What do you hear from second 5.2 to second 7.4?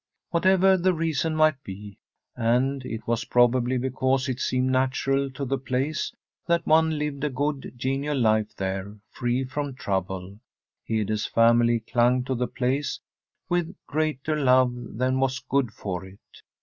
to the place that one lived a